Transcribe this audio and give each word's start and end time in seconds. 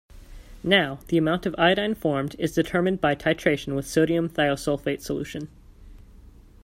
Now, 0.63 0.97
the 1.09 1.17
amount 1.19 1.45
of 1.45 1.53
iodine 1.59 1.93
formed 1.93 2.35
is 2.39 2.55
determined 2.55 3.01
by 3.01 3.13
titration 3.13 3.75
with 3.75 3.85
sodium 3.85 4.29
thiosulfate 4.29 5.01
solution. 5.01 5.47